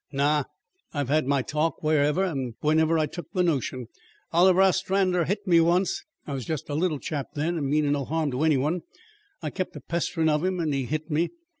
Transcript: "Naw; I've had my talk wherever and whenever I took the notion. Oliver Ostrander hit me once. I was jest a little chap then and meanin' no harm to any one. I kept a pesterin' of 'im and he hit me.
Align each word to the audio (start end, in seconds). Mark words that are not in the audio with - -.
"Naw; 0.11 0.45
I've 0.95 1.09
had 1.09 1.27
my 1.27 1.43
talk 1.43 1.83
wherever 1.83 2.23
and 2.23 2.55
whenever 2.61 2.97
I 2.97 3.05
took 3.05 3.31
the 3.33 3.43
notion. 3.43 3.85
Oliver 4.33 4.63
Ostrander 4.63 5.25
hit 5.25 5.45
me 5.45 5.59
once. 5.61 6.03
I 6.25 6.33
was 6.33 6.43
jest 6.45 6.69
a 6.69 6.73
little 6.73 6.97
chap 6.97 7.33
then 7.35 7.55
and 7.55 7.67
meanin' 7.69 7.91
no 7.91 8.05
harm 8.05 8.31
to 8.31 8.41
any 8.41 8.57
one. 8.57 8.81
I 9.43 9.51
kept 9.51 9.75
a 9.75 9.79
pesterin' 9.79 10.27
of 10.27 10.43
'im 10.43 10.59
and 10.59 10.73
he 10.73 10.85
hit 10.85 11.11
me. 11.11 11.29